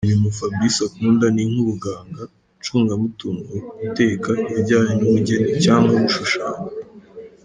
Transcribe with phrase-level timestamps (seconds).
[0.03, 2.23] Imirimo Fabrice akunda ni nk’ubuganga,
[2.61, 3.51] icunga mutungo,
[3.81, 6.65] guteka, ibijyanye n’ubugeni cyangwa gushushanya.